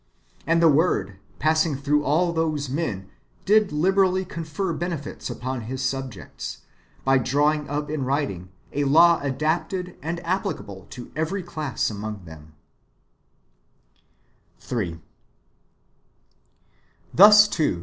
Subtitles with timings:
[0.47, 3.11] And the "Word, passing through all those [men],
[3.45, 6.63] did liberally confer benefits upon His subjects,
[7.05, 12.53] by drawing up in writing a law adapted and applicable to every class [among them],
[14.59, 14.99] 3.
[17.13, 17.79] Thus, too.